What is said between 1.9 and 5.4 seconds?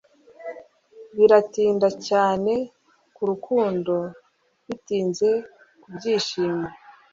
cyane kurukundo, bitinze